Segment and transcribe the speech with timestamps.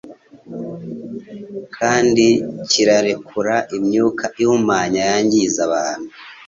[1.75, 2.27] kandi
[2.71, 6.09] kikarekura imyuka ihumanya yangiza abantu.